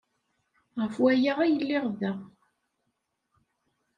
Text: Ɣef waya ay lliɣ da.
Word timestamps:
Ɣef 0.81 0.95
waya 1.01 1.33
ay 1.43 1.51
lliɣ 1.61 1.85
da. 1.99 2.13